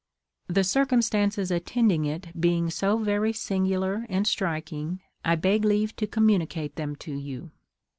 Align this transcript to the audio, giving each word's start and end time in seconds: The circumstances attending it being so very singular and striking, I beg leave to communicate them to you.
The 0.47 0.63
circumstances 0.63 1.51
attending 1.51 2.05
it 2.05 2.29
being 2.41 2.71
so 2.71 2.97
very 2.97 3.31
singular 3.33 4.07
and 4.09 4.25
striking, 4.25 4.99
I 5.23 5.35
beg 5.35 5.63
leave 5.63 5.95
to 5.97 6.07
communicate 6.07 6.75
them 6.75 6.95
to 6.95 7.13
you. 7.13 7.51